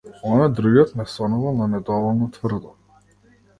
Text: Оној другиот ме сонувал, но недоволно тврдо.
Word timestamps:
Оној 0.29 0.47
другиот 0.59 0.95
ме 1.01 1.05
сонувал, 1.17 1.53
но 1.59 1.67
недоволно 1.75 2.27
тврдо. 2.39 2.75